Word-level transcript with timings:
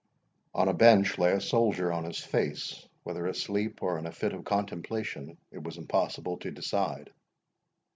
On 0.55 0.67
a 0.67 0.73
bench 0.73 1.19
lay 1.19 1.31
a 1.33 1.39
soldier 1.39 1.93
on 1.93 2.05
his 2.05 2.17
face: 2.17 2.87
whether 3.03 3.27
asleep, 3.27 3.83
or 3.83 3.99
in 3.99 4.07
a 4.07 4.11
fit 4.11 4.33
of 4.33 4.43
contemplation, 4.43 5.37
it 5.51 5.61
was 5.63 5.77
impossible 5.77 6.37
to 6.39 6.49
decide. 6.49 7.11